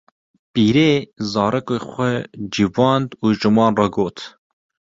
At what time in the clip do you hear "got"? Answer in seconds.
3.95-4.17